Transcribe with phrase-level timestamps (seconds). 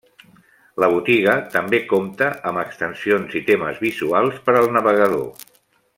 [0.83, 5.51] La botiga també compte amb extensions i temes visuals per al navegador.